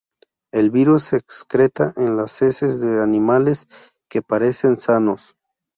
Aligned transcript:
El 0.51 0.71
virus 0.71 1.03
se 1.03 1.17
excreta 1.17 1.93
en 1.95 2.17
las 2.17 2.41
heces 2.41 2.81
de 2.81 3.03
animales 3.03 3.67
que 4.09 4.23
parecen 4.23 4.77
sanos. 4.77 5.35